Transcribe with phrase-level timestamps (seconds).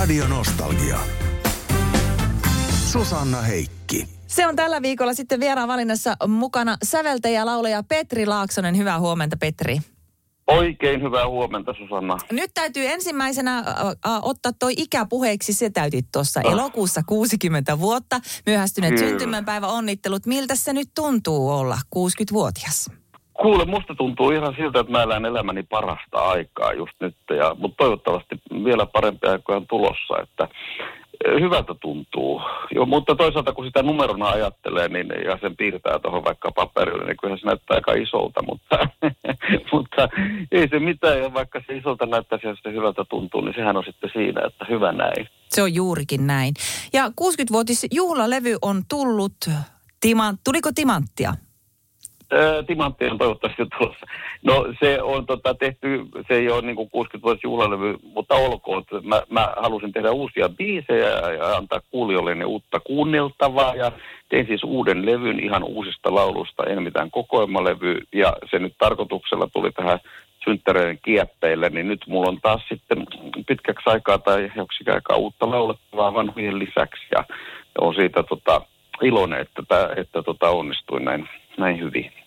[0.00, 0.98] Radio Nostalgia.
[2.92, 4.08] Susanna Heikki.
[4.26, 8.76] Se on tällä viikolla sitten vieraan valinnassa mukana säveltäjä ja laulaja Petri Laaksonen.
[8.76, 9.78] Hyvää huomenta Petri.
[10.46, 12.18] Oikein hyvää huomenta, Susanna.
[12.32, 15.52] Nyt täytyy ensimmäisenä äh, äh, ottaa toi ikäpuheeksi.
[15.52, 16.52] Se täytyy tuossa Ah.
[16.52, 18.20] elokuussa 60 vuotta.
[18.46, 19.08] Myöhästyneet Kyllä.
[19.08, 20.26] syntymäpäivä onnittelut.
[20.26, 22.90] Miltä se nyt tuntuu olla 60-vuotias?
[23.40, 27.76] Kuule, musta tuntuu ihan siltä, että mä elän elämäni parasta aikaa just nyt, ja, mutta
[27.76, 28.34] toivottavasti
[28.64, 30.48] vielä parempia aikoja on tulossa, että
[31.24, 32.42] eh, hyvältä tuntuu.
[32.74, 37.16] Jo, mutta toisaalta kun sitä numerona ajattelee niin, ja sen piirtää tuohon vaikka paperille, niin
[37.22, 38.88] kyllä se näyttää aika isolta, mutta,
[39.72, 40.08] mutta
[40.52, 43.84] ei se mitään, ja vaikka se isolta näyttäisi ja se hyvältä tuntuu, niin sehän on
[43.84, 45.28] sitten siinä, että hyvä näin.
[45.48, 46.54] Se on juurikin näin.
[46.92, 49.36] Ja 60-vuotis juhlalevy on tullut.
[50.00, 51.34] Tima, tuliko timanttia?
[52.66, 54.06] Timantti on toivottavasti tulossa.
[54.42, 58.84] No se on tota, tehty, se ei ole niin 60 juhlalevy, mutta olkoon.
[59.02, 63.74] Mä, mä halusin tehdä uusia biisejä ja antaa kuulijoille ne uutta kuunneltavaa.
[63.74, 63.92] Ja
[64.28, 68.00] tein siis uuden levyn ihan uusista laulusta, en mitään kokoelmalevy.
[68.12, 69.98] Ja se nyt tarkoituksella tuli tähän
[70.44, 73.06] synttäreiden kieppeille, niin nyt mulla on taas sitten
[73.46, 77.02] pitkäksi aikaa tai joksikin aikaa uutta laulettavaa vanhojen lisäksi.
[77.12, 77.24] Ja
[77.80, 78.60] on siitä tota,
[79.02, 79.62] iloinen, että,
[79.96, 81.28] että tota, onnistuin näin,
[81.58, 82.19] näin hyvin.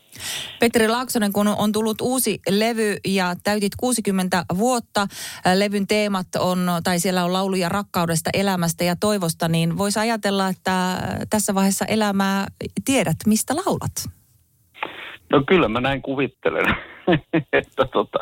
[0.59, 5.08] Petri Laaksonen, kun on tullut uusi levy ja täytit 60 vuotta,
[5.56, 10.97] levyn teemat on, tai siellä on lauluja rakkaudesta, elämästä ja toivosta, niin voisi ajatella, että
[11.30, 12.47] tässä vaiheessa elämää
[12.86, 14.09] tiedät, mistä laulat.
[15.31, 16.66] No kyllä mä näin kuvittelen.
[17.53, 18.19] että tota,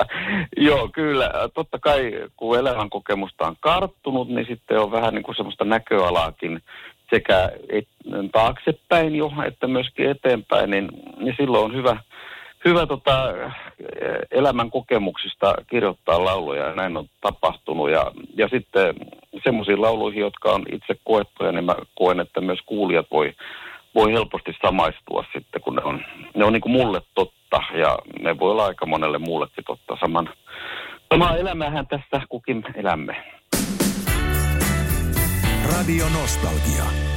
[0.58, 1.32] joo, kyllä.
[1.54, 6.62] Totta kai kun elämän kokemusta on karttunut, niin sitten on vähän niin kuin semmoista näköalaakin
[7.14, 7.88] sekä et,
[8.32, 11.98] taaksepäin jo, että myöskin eteenpäin, niin, niin silloin on hyvä,
[12.66, 13.34] hyvä tota,
[14.32, 17.90] elämän kokemuksista kirjoittaa lauluja ja näin on tapahtunut.
[17.90, 18.96] Ja, ja sitten
[19.44, 23.34] semmoisiin lauluihin, jotka on itse koettuja, niin mä koen, että myös kuulijat voi,
[23.96, 26.06] voi helposti samaistua sitten, kun ne on,
[26.36, 30.30] ne on niin kuin mulle totta ja ne voi olla aika monelle muullekin totta saman.
[31.14, 33.41] Samaa elämäähän tässä kukin elämme.
[35.72, 37.11] Radio Nostalgia.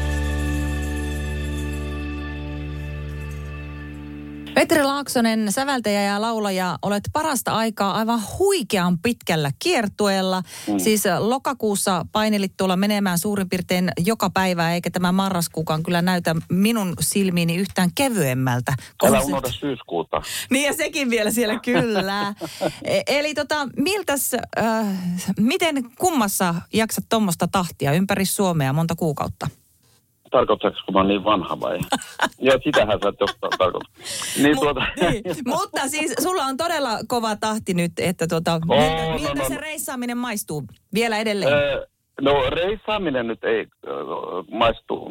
[4.55, 10.43] Petri Laaksonen, säveltäjä ja laulaja, olet parasta aikaa aivan huikean pitkällä kiertueella.
[10.69, 10.79] Mm.
[10.79, 16.37] Siis äh, lokakuussa painelit tuolla menemään suurin piirtein joka päivä, eikä tämä marraskuukaan kyllä näytä
[16.51, 18.75] minun silmiini yhtään kevyemmältä.
[19.05, 20.23] Älä unohda syyskuuta.
[20.51, 22.35] Niin ja sekin vielä siellä kyllä.
[22.85, 24.87] E- Eli tota, miltäs, äh,
[25.39, 29.49] miten kummassa jaksat tuommoista tahtia ympäri Suomea monta kuukautta?
[30.35, 31.79] Tarkoitatko, kun mä oon niin vanha vai?
[32.47, 33.91] Joo, sitähän sä et jostain tarkoita.
[34.43, 35.23] Niin, tuota, niin.
[35.47, 39.55] Mutta siis sulla on todella kova tahti nyt, että tota, Oo, miltä, miltä no, se
[39.55, 39.61] no.
[39.61, 40.65] reissaaminen maistuu
[40.95, 41.53] vielä edelleen?
[41.53, 41.87] Ö,
[42.21, 43.91] No reissaaminen nyt ei ö,
[44.51, 45.11] maistu,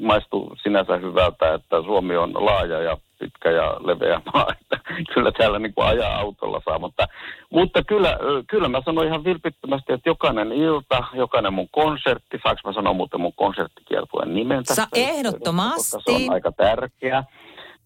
[0.00, 4.46] maistu sinänsä hyvältä, että Suomi on laaja ja pitkä ja leveä maa.
[4.62, 4.78] Että
[5.14, 7.06] kyllä täällä niin kuin ajaa autolla saa, mutta,
[7.50, 12.60] mutta kyllä, ö, kyllä mä sanoin ihan vilpittömästi, että jokainen ilta, jokainen mun konsertti, saanko
[12.64, 15.96] mä sanoa muuten mun konserttikiertueen nimen Sa- ehdottomasti.
[15.96, 17.24] koska Se on aika tärkeä.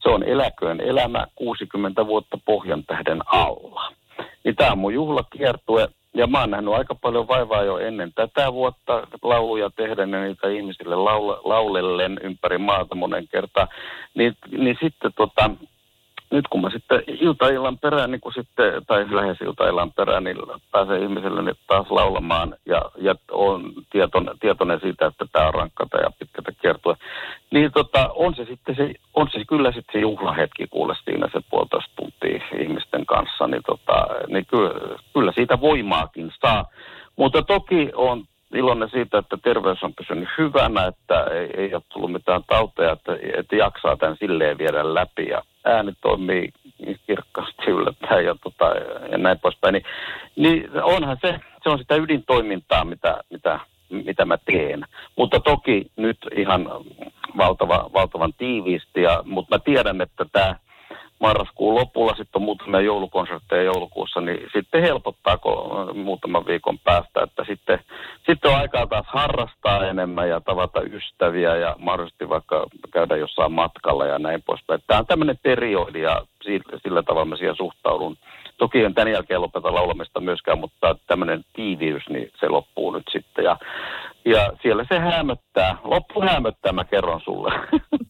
[0.03, 3.93] Se on Eläköön elämä 60 vuotta pohjan tähden alla.
[4.45, 5.89] Niin tämä on mun juhlakiertue.
[6.15, 10.49] Ja mä oon nähnyt aika paljon vaivaa jo ennen tätä vuotta lauluja tehden ja niitä
[10.49, 13.69] ihmisille laule, laulellen ympäri maata monen kertaan.
[14.15, 15.51] Niin, niin sitten tota,
[16.31, 20.37] nyt kun mä sitten iltaillan perään, niin kun sitten, tai lähes iltaillan perään, niin
[20.73, 25.97] pääsee ihmiselle nyt taas laulamaan ja, ja on tieton, tietoinen siitä, että tämä on rankkata
[25.97, 26.97] ja pitkätä kiertua.
[27.51, 31.41] Niin tota, on se sitten se, on se kyllä sitten se juhlahetki kuule siinä se
[31.51, 34.71] puolitoista tuntia ihmisten kanssa, niin, tota, niin kyllä,
[35.15, 36.65] kyllä siitä voimaakin saa.
[37.17, 42.13] Mutta toki on iloinen siitä, että terveys on pysynyt hyvänä, että ei, ei ole tullut
[42.13, 46.49] mitään tauteja, että, että jaksaa tämän silleen viedä läpi ja ääni toimii
[47.07, 48.65] kirkkaasti yllättäen ja, tota,
[49.11, 49.73] ja näin poispäin.
[49.73, 49.85] Niin,
[50.37, 53.61] niin onhan se, se on sitä ydintoimintaa, mitä, mitä,
[53.91, 54.85] mitä mä teen.
[55.17, 56.71] Mutta toki nyt ihan
[57.37, 60.57] valtava, valtavan tiiviisti, ja, mutta mä tiedän, että tämä
[61.21, 65.53] marraskuun lopulla, sitten on muutamia joulukonsertteja joulukuussa, niin sitten helpottaako
[65.95, 67.79] muutaman viikon päästä, että sitten,
[68.27, 74.07] sitten on aikaa taas harrastaa enemmän ja tavata ystäviä ja mahdollisesti vaikka käydä jossain matkalla
[74.07, 74.81] ja näin poispäin.
[74.87, 78.17] Tämä on tämmöinen periodi ja sillä, sillä tavalla mä siihen suhtaudun.
[78.59, 83.45] Toki en tämän jälkeen lopeta laulamista myöskään, mutta tämmöinen tiiviys, niin se loppuu nyt sitten.
[83.45, 83.57] Ja,
[84.25, 85.77] ja siellä se hämöttää.
[85.85, 87.53] Loppu hämöttää, mä kerron sulle.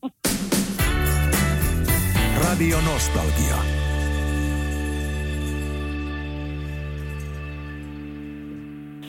[2.59, 3.57] Radio Nostalgia.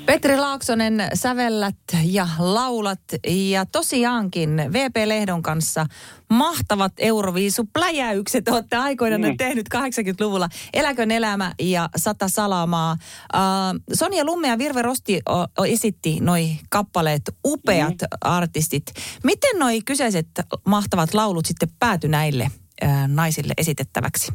[0.05, 5.85] Petri Laaksonen, sävellät ja laulat ja tosiaankin VP-lehdon kanssa
[6.29, 9.37] mahtavat Euroviisu-pläjäykset olette aikoinaan mm.
[9.37, 10.49] tehnyt 80-luvulla.
[10.73, 12.97] Eläkön elämä ja Sata salamaa.
[13.33, 18.07] Uh, Sonja Lumme ja Virve Rosti o, o, esitti noi kappaleet, upeat mm.
[18.21, 18.85] artistit.
[19.23, 20.27] Miten noi kyseiset
[20.65, 22.51] mahtavat laulut sitten pääty näille
[23.07, 24.31] naisille esitettäväksi?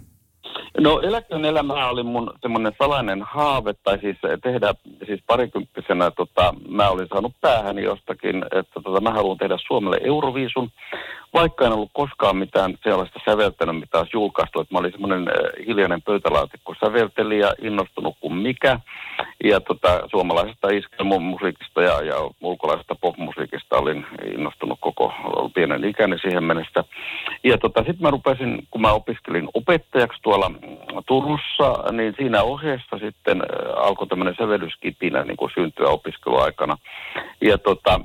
[0.81, 4.75] No eläkön elämä oli mun semmoinen salainen haave, tai siis tehdä,
[5.06, 10.70] siis parikymppisenä tota, mä olin saanut päähän jostakin, että tota, mä haluan tehdä Suomelle Euroviisun,
[11.35, 15.26] vaikka en ollut koskaan mitään sellaista säveltänyt, mitä olisi julkaistu, että mä olin semmoinen
[15.67, 18.81] hiljainen pöytälaatikko säveltelijä, innostunut kuin mikä,
[19.45, 25.13] ja tota, suomalaisesta iskelmusiikista ja, ja ulkolaisesta popmusiikista olin innostunut koko
[25.55, 26.85] pienen ikäni siihen mennessä.
[27.45, 30.51] Ja tota, sitten mä rupesin, kun mä opiskelin opettajaksi tuolla
[31.07, 36.77] Turussa, niin siinä ohjeessa sitten äh, alkoi tämmöinen sävellyskipinä niin kuin syntyä opiskeluaikana.
[37.41, 38.01] Ja tota,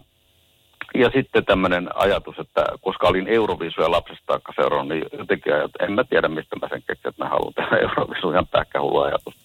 [0.96, 5.92] ja sitten tämmöinen ajatus, että koska olin Euroviisuja lapsesta aika seurannut, niin jotenkin ajat, en
[5.92, 9.39] mä tiedä mistä mä sen keksin, että mä haluan tehdä Euroviisuja pähkähullu ajatus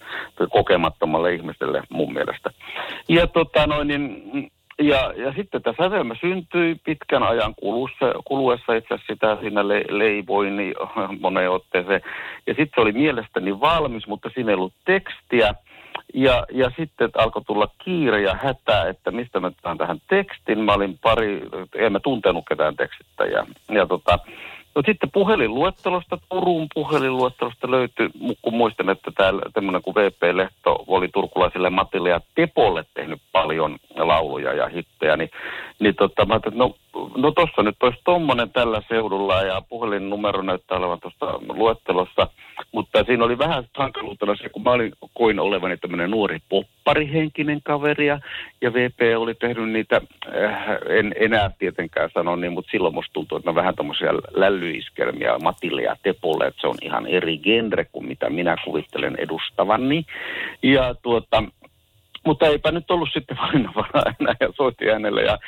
[0.51, 2.51] kokemattomalle ihmiselle mun mielestä.
[3.09, 8.95] Ja tota noin, niin ja, ja sitten tämä sävelmä syntyi pitkän ajan kuluessa, kuluessa itse
[8.95, 10.75] asiassa sitä siinä le, leivoin niin
[11.21, 12.01] moneen otteeseen.
[12.47, 15.55] Ja sitten se oli mielestäni valmis, mutta siinä ei ollut tekstiä.
[16.15, 20.59] Ja, ja sitten alkoi tulla kiire ja hätä, että mistä mä tähän tekstin.
[20.59, 21.41] Mä olin pari,
[21.75, 23.47] en mä tuntenut ketään tekstittäjää.
[23.69, 24.19] Ja tota,
[24.75, 28.11] No sitten puhelinluettelosta, Turun puhelinluettelosta löytyi,
[28.43, 33.79] kun muistan, että täällä tämmöinen kuin VP Lehto oli turkulaisille Matille ja Tepolle tehnyt paljon
[33.97, 35.31] lauluja ja hittejä, niin,
[35.79, 36.75] niin tota, mä ajattelin, no,
[37.17, 42.29] no tossa nyt olisi tommonen tällä seudulla ja puhelinnumero näyttää olevan tuossa luettelossa,
[42.73, 48.07] mutta siinä oli vähän hankaluutena se, kun mä olin, koin olevani tämmöinen nuori popparihenkinen kaveri
[48.07, 48.21] ja,
[48.61, 50.01] ja VP oli tehnyt niitä,
[50.45, 55.39] äh, en enää tietenkään sano niin, mutta silloin musta tuntuu, että ne vähän tämmöisiä lällyiskelmiä
[55.39, 60.05] Matille ja Tepolle, että se on ihan eri genre kuin mitä minä kuvittelen edustavani.
[60.63, 61.43] Ja tuota,
[62.27, 65.39] mutta eipä nyt ollut sitten valinnanvaraa enää ja soitin hänelle ja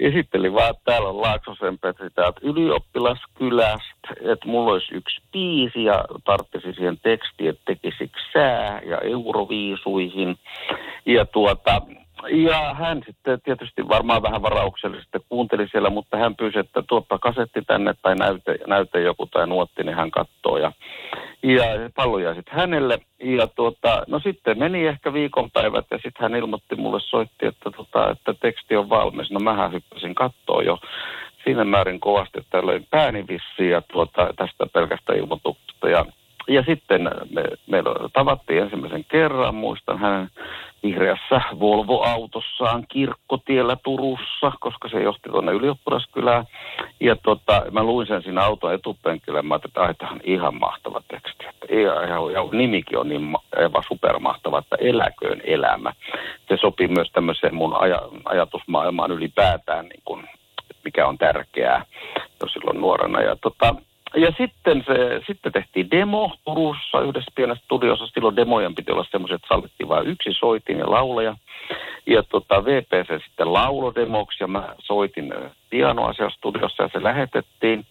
[0.00, 6.04] esitteli vaan, että täällä on Laaksosen Petri täältä ylioppilaskylästä, että mulla olisi yksi biisi ja
[6.24, 10.38] tarvitsisi siihen tekstiä, että tekisikö sää ja euroviisuihin.
[11.06, 11.82] Ja tuota,
[12.30, 17.62] ja hän sitten tietysti varmaan vähän varauksellisesti kuunteli siellä, mutta hän pyysi, että tuoppa kasetti
[17.62, 20.58] tänne tai näyte, näyte joku tai nuotti, niin hän katsoo.
[20.58, 20.72] Ja,
[21.52, 22.98] ja pallo jäi sitten hänelle.
[23.20, 28.10] Ja tuota, no sitten meni ehkä viikonpäivät ja sitten hän ilmoitti mulle, soitti, että, tota,
[28.10, 29.30] että teksti on valmis.
[29.30, 30.78] No mähän hyppäsin kattoa jo
[31.44, 35.88] siinä määrin kovasti, että löin pääni vissiin ja tuota, tästä pelkästä ilmoituksesta.
[35.88, 36.06] Ja
[36.48, 37.82] ja sitten me, me
[38.12, 40.30] tavattiin ensimmäisen kerran, muistan hänen
[40.84, 46.44] vihreässä Volvo-autossaan kirkkotiellä Turussa, koska se johti tuonne ylioppilaskylään.
[47.00, 51.46] Ja tota, mä luin sen siinä auton etupenkillä, mä ajattelin, että on ihan mahtava teksti.
[51.48, 55.92] Että, ja, ja, nimikin on niin aivan supermahtava, että eläköön elämä.
[56.48, 60.24] Se sopii myös tämmöiseen mun aja, ajatusmaailmaan ylipäätään, niin kun,
[60.84, 61.84] mikä on tärkeää
[62.40, 63.20] jo silloin nuorena.
[63.20, 63.74] Ja tota,
[64.16, 68.06] ja sitten, se, sitten tehtiin demo Turussa yhdessä pienessä studiossa.
[68.06, 71.36] Silloin demojen piti olla semmoiset, että sallittiin vain yksi soitin ja lauleja.
[72.06, 75.34] Ja tota, VPC sitten laulodemoksi ja mä soitin
[75.70, 77.86] pianoa siellä studiossa ja se lähetettiin.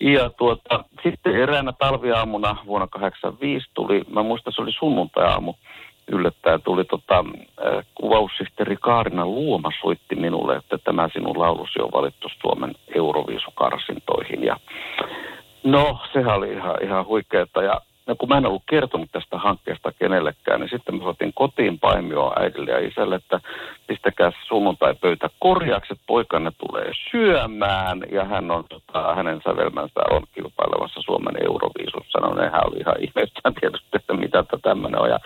[0.00, 5.54] Ja tuota, sitten eräänä talviaamuna vuonna 85 tuli, mä muistan se oli sunnuntai-aamu,
[6.12, 7.24] yllättäen tuli tota,
[7.94, 14.44] kuvaussisteri Kaarina Luoma soitti minulle, että tämä sinun laulusi on valittu Suomen Euroviisukarsintoihin.
[14.44, 14.56] Ja
[15.64, 17.62] No, sehän oli ihan, ihan huikeeta.
[17.62, 21.78] Ja no, kun mä en ollut kertonut tästä hankkeesta kenellekään, niin sitten mä soitin kotiin
[21.78, 23.40] paimioon äidille ja isälle, että
[23.86, 28.02] pistäkää sunnuntai-pöytä korjaaksi, että poikanne tulee syömään.
[28.10, 32.18] Ja hän on, tota, hänen sävelmänsä on kilpailevassa Suomen Euroviisussa.
[32.20, 35.10] No nehän oli ihan ihmeessään tietysti, että mitä tämmöinen on.
[35.10, 35.18] Ja,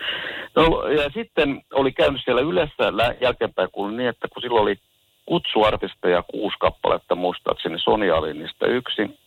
[0.55, 4.75] no, ja sitten oli käynyt siellä yleensä jälkeenpäin kuullut niin, että kun silloin oli
[5.25, 9.22] kutsuartisteja kuusi kappaletta muistaakseni, Sonja oli niistä yksi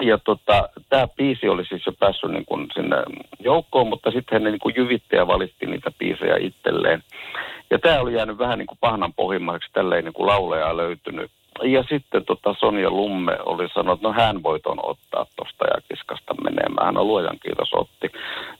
[0.00, 2.96] ja tota, tämä biisi oli siis jo päässyt niin kuin sinne
[3.38, 7.02] joukkoon, mutta sitten hän niin kuin jyvittäjä valitti niitä biisejä itselleen.
[7.70, 11.30] Ja tämä oli jäänyt vähän niin kuin pahnan pohjimmaksi, tällä ei niin kuin lauleja löytynyt.
[11.62, 15.80] Ja sitten tota Sonja Lumme oli sanonut, että no hän voi ton ottaa tuosta ja
[15.88, 16.96] kiskasta menemään.
[16.96, 18.10] On luojan kiitos otti.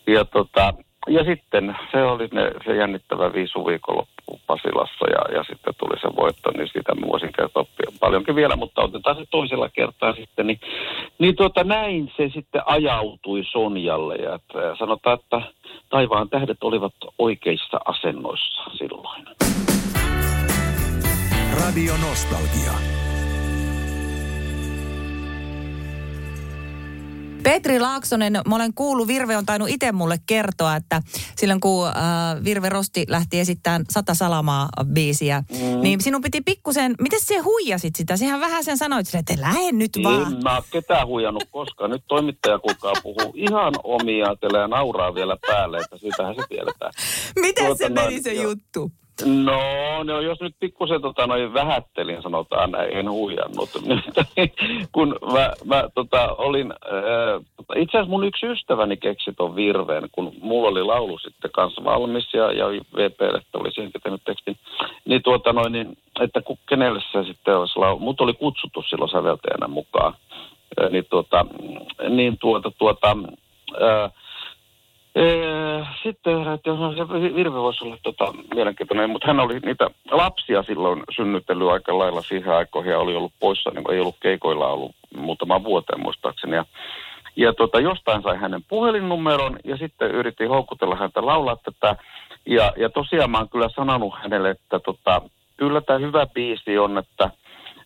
[0.06, 0.74] Ja tota,
[1.08, 6.08] ja sitten se oli ne, se jännittävä viisu viikonloppu Pasilassa ja, ja sitten tuli se
[6.16, 7.66] voitto, niin siitä mä voisin kertoa
[8.00, 10.46] paljonkin vielä, mutta otetaan se toisella kertaa sitten.
[10.46, 10.60] Niin,
[11.18, 15.42] niin tuota, näin se sitten ajautui Sonjalle ja että sanotaan, että
[15.88, 19.24] taivaan tähdet olivat oikeissa asennoissa silloin.
[21.64, 22.93] Radio Nostalgia.
[27.44, 31.02] Petri Laaksonen, mä olen kuullut, Virve on tainnut itse mulle kertoa, että
[31.36, 31.94] silloin kun äh,
[32.44, 35.80] Virve Rosti lähti esittämään Sata Salamaa biisiä, mm.
[35.80, 38.16] niin sinun piti pikkusen, miten se huijasit sitä?
[38.16, 40.32] Sehän vähän sen sanoit sille, että lähde nyt vaan.
[40.32, 41.90] En mä ketään huijannut koskaan.
[41.90, 46.92] Nyt toimittaja kukaan puhuu ihan omia ja nauraa vielä päälle, että siitähän se tiedetään.
[47.40, 48.54] Miten tuota, se meni se jo.
[49.20, 49.50] Juttu?
[49.50, 53.70] No, no jos nyt pikkusen tota, noin vähättelin, sanotaan näin, en huijannut.
[54.92, 57.42] kun mä, mä tota, olin, äh,
[57.76, 62.34] itse asiassa mun yksi ystäväni keksi ton virveen, kun mulla oli laulu sitten kanssa valmis
[62.34, 62.66] ja, ja
[62.98, 64.56] että oli siihen tehnyt tekstin,
[65.04, 67.98] niin tuota noin, niin, että kenelle se sitten olisi laulu.
[67.98, 70.14] Mut oli kutsuttu silloin säveltäjänä mukaan.
[70.80, 71.46] Äh, niin tuota,
[72.08, 73.16] niin tuota, tuota,
[73.82, 74.10] äh,
[76.02, 81.02] sitten, että jos se Virve voisi olla tota, mielenkiintoinen, mutta hän oli niitä lapsia silloin
[81.16, 85.64] synnytellyt aika lailla siihen aikoihin ja oli ollut poissa, niin ei ollut keikoilla ollut muutama
[85.64, 86.56] vuoteen muistaakseni.
[86.56, 86.64] Ja,
[87.36, 91.96] ja tota, jostain sai hänen puhelinnumeron ja sitten yritin houkutella häntä laulaa tätä.
[92.46, 95.22] Ja, ja tosiaan mä oon kyllä sanonut hänelle, että tota,
[95.56, 97.30] kyllä tämä hyvä biisi on, että–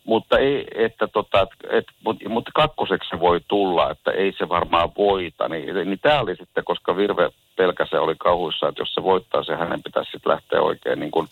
[0.09, 4.91] mutta ei, että tota, et, mutta, mutta kakkoseksi se voi tulla, että ei se varmaan
[4.99, 5.49] voita.
[5.49, 9.57] Niin, niin tämä oli sitten, koska Virve pelkäse oli kauhuissa, että jos se voittaa, se
[9.57, 11.29] hänen pitäisi sitten lähteä oikein niin kuin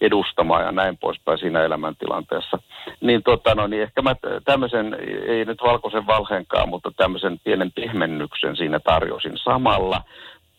[0.00, 2.58] edustamaan ja näin poispäin siinä elämäntilanteessa.
[3.00, 8.56] Niin, tota, no, niin ehkä mä tämmöisen, ei nyt valkoisen valheenkaan, mutta tämmöisen pienen pehmennyksen
[8.56, 10.02] siinä tarjosin samalla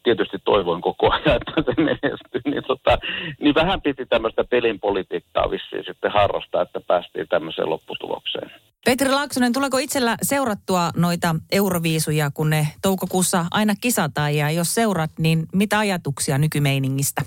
[0.04, 2.98] tietysti toivoin koko ajan, että se menestyy, niin, tota,
[3.42, 8.52] niin vähän piti tämmöistä pelin politiikkaa vissiin sitten harrastaa, että päästiin tämmöiseen lopputulokseen.
[8.86, 15.12] Petri Laaksonen, tuleeko itsellä seurattua noita euroviisuja, kun ne toukokuussa aina kisataan, ja jos seurat,
[15.20, 17.22] niin mitä ajatuksia nykymeiningistä?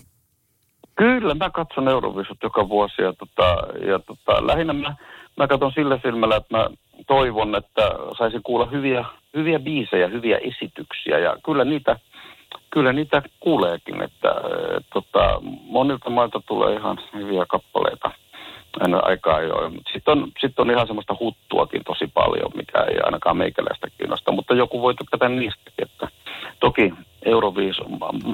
[0.94, 4.96] Kyllä, mä katson euroviisut joka vuosi, ja, tota, ja tota, lähinnä mä,
[5.36, 6.66] mä katson sillä silmällä, että mä
[7.06, 9.04] toivon, että saisin kuulla hyviä,
[9.36, 11.96] hyviä biisejä, hyviä esityksiä, ja kyllä niitä–
[12.72, 14.28] kyllä niitä kuuleekin, että
[14.76, 18.10] et, tota, monilta mailta tulee ihan hyviä kappaleita.
[18.80, 19.70] Aina aikaa jo.
[19.92, 24.54] Sitten on, sit on ihan semmoista huttuakin tosi paljon, mikä ei ainakaan meikäläistä kiinnosta, mutta
[24.54, 26.08] joku voi tykätä niistäkin, että
[26.60, 27.76] toki Euroviis,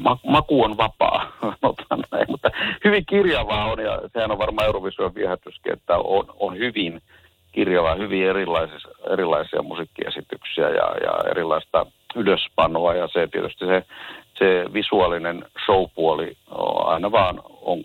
[0.03, 1.33] ma, maku on vapaa,
[2.13, 2.51] näin, mutta
[2.85, 7.03] hyvin kirjavaa on ja sehän on varmaan Euroviisujen viehätyskin, että on, on hyvin
[7.53, 8.79] kirjavaa, hyvin erilaisia,
[9.11, 12.95] erilaisia musiikkiesityksiä ja, ja erilaista ylöspanoa.
[12.95, 13.83] Ja se tietysti se
[14.39, 16.37] se visuaalinen showpuoli
[16.85, 17.85] aina vaan on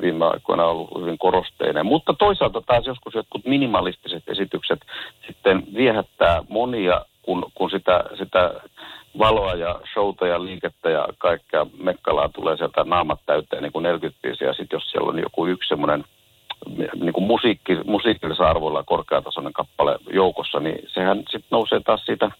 [0.00, 1.86] viime aikoina ollut hyvin korosteinen.
[1.86, 4.80] Mutta toisaalta taas joskus jotkut minimalistiset esitykset
[5.26, 8.54] sitten viehättää monia, kun, kun sitä, sitä
[9.18, 14.44] valoa ja showta ja liikettä ja kaikkea mekkalaa tulee sieltä naamat täyteen niin kuin 40
[14.44, 16.04] ja sitten jos siellä on joku yksi semmoinen
[17.00, 22.30] niin kuin musiikki, musiikillisella arvoilla korkeatasoinen kappale joukossa, niin sehän sitten nousee taas siitä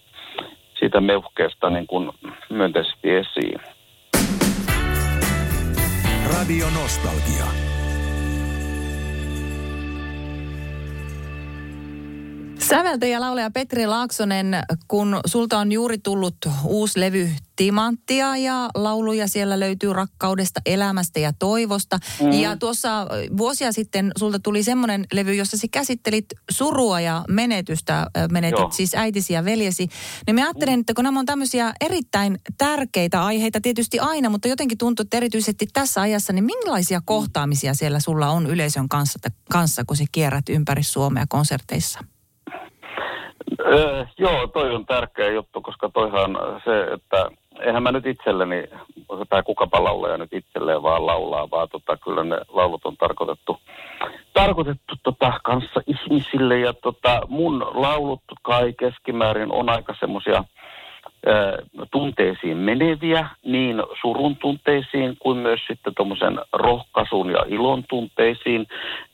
[0.78, 2.10] siitä meuhkeesta niin kuin
[2.50, 3.60] myönteisesti esiin.
[6.32, 7.67] Radio Nostalgia.
[12.68, 14.56] Säveltäjä laulaja Petri Laaksonen,
[14.88, 21.32] kun sulta on juuri tullut uusi levy timanttia ja lauluja siellä löytyy rakkaudesta, elämästä ja
[21.38, 21.98] toivosta.
[22.22, 22.32] Mm.
[22.32, 23.06] Ja tuossa
[23.36, 28.70] vuosia sitten sulta tuli semmoinen levy, jossa sä käsittelit surua ja menetystä, menetit Joo.
[28.70, 29.88] siis äitisi ja veljesi.
[30.26, 34.78] Niin mä ajattelen, että kun nämä on tämmöisiä erittäin tärkeitä aiheita tietysti aina, mutta jotenkin
[34.78, 39.18] tuntuu, että erityisesti tässä ajassa, niin millaisia kohtaamisia siellä sulla on yleisön kanssa,
[39.50, 41.98] kanssa kun sä kierrät ympäri Suomea konserteissa?
[43.68, 48.64] Öö, joo, toi on tärkeä juttu, koska toihan se, että eihän mä nyt itselleni,
[49.28, 53.58] tai kukapa laulaja nyt itselleen vaan laulaa, vaan tota, kyllä ne laulut on tarkoitettu,
[54.32, 56.58] tarkoitettu tota, kanssa ihmisille.
[56.58, 60.44] Ja tota, mun laulut kai keskimäärin on aika semmoisia
[61.90, 68.66] tunteisiin meneviä, niin surun tunteisiin kuin myös sitten tuommoisen rohkaisun ja ilon tunteisiin,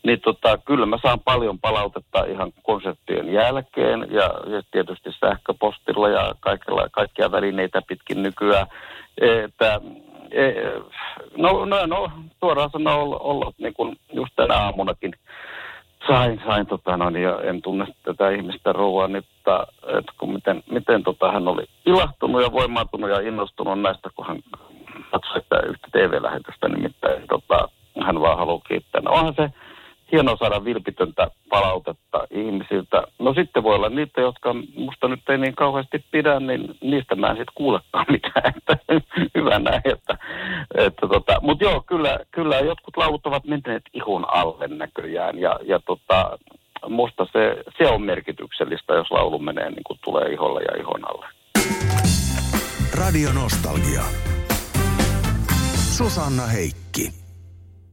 [0.02, 6.34] niin tota, kyllä mä saan paljon palautetta ihan konserttien jälkeen ja, ja tietysti sähköpostilla ja
[6.40, 8.66] kaikilla, kaikkia välineitä pitkin nykyään.
[9.20, 9.80] Että,
[10.30, 10.52] e,
[11.36, 15.14] no, no, no suoraan sanoa ollut, ollut niin kuin just tänä aamunakin
[16.06, 19.66] sain, sain tota, no, ja en tunne tätä ihmistä rouvaa, niin, että,
[20.18, 24.38] kun miten, miten tota, hän oli ilahtunut ja voimaantunut ja innostunut näistä, kun hän
[25.10, 27.68] katsoi yhtä TV-lähetystä, nimittäin tota,
[28.02, 29.00] hän vaan haluaa kiittää.
[29.00, 29.50] No onhan se
[30.14, 33.02] hienoa saada vilpitöntä palautetta ihmisiltä.
[33.18, 37.26] No sitten voi olla niitä, jotka musta nyt ei niin kauheasti pidä, niin niistä mä
[37.26, 38.54] en sitten kuulekaan mitään.
[38.58, 38.76] Että
[39.34, 39.82] hyvä näin.
[39.84, 40.18] Että,
[40.74, 45.38] että tota, Mutta joo, kyllä, kyllä jotkut laulut ovat menneet ihon alle näköjään.
[45.38, 46.38] Ja, ja tota,
[46.88, 51.26] musta se, se on merkityksellistä, jos laulu menee niin kuin tulee iholle ja ihon alle.
[52.98, 54.02] Radio Nostalgia.
[55.96, 56.83] Susanna Heikki.